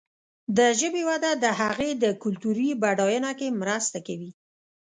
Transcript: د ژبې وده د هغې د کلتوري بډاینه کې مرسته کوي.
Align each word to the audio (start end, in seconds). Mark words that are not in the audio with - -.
د 0.57 0.59
ژبې 0.79 1.03
وده 1.09 1.31
د 1.43 1.45
هغې 1.59 1.91
د 2.03 2.05
کلتوري 2.23 2.69
بډاینه 2.81 3.31
کې 3.39 3.47
مرسته 3.61 3.97
کوي. 4.07 4.31